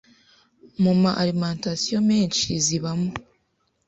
[0.81, 3.11] mu ma alimentation menshi zibamo,